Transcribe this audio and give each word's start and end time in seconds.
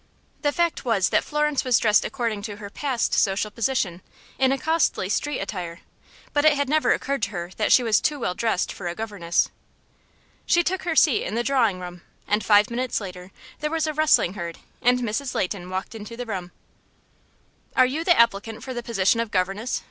The 0.41 0.51
fact 0.51 0.83
was 0.83 1.09
that 1.09 1.23
Florence 1.23 1.63
was 1.63 1.77
dressed 1.77 2.03
according 2.03 2.41
to 2.49 2.55
her 2.55 2.71
past 2.71 3.13
social 3.13 3.51
position 3.51 4.01
in 4.39 4.51
a 4.51 4.57
costly 4.57 5.09
street 5.09 5.37
attire 5.39 5.81
but 6.33 6.43
it 6.43 6.53
had 6.53 6.67
never 6.67 6.91
occurred 6.91 7.21
to 7.21 7.29
her 7.29 7.51
that 7.57 7.71
she 7.71 7.83
was 7.83 8.01
too 8.01 8.17
well 8.19 8.33
dressed 8.33 8.73
for 8.73 8.87
a 8.87 8.95
governess. 8.95 9.49
She 10.47 10.63
took 10.63 10.81
her 10.85 10.95
seat 10.95 11.23
in 11.23 11.35
the 11.35 11.43
drawing 11.43 11.79
room, 11.79 12.01
and 12.25 12.43
five 12.43 12.71
minutes 12.71 12.99
later 12.99 13.31
there 13.59 13.69
was 13.69 13.85
a 13.85 13.93
rustling 13.93 14.33
heard, 14.33 14.57
and 14.81 15.01
Mrs. 15.01 15.35
Leighton 15.35 15.69
walked 15.69 15.93
into 15.93 16.17
the 16.17 16.25
room. 16.25 16.51
"Are 17.75 17.85
you 17.85 18.03
the 18.03 18.19
applicant 18.19 18.63
for 18.63 18.73
the 18.73 18.81
position 18.81 19.19
of 19.19 19.29
governess?" 19.29 19.79